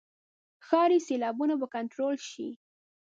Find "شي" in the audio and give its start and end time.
2.29-2.49